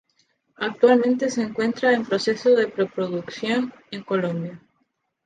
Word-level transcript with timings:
Actualmente 0.57 1.29
se 1.29 1.43
encuentra 1.43 1.93
en 1.93 2.03
proceso 2.05 2.55
de 2.55 2.67
preproducción, 2.67 3.71
en 3.91 4.01
Colombia. 4.01 4.59